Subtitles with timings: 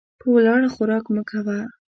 [0.19, 1.57] په ولاړه خوراک مه کوه.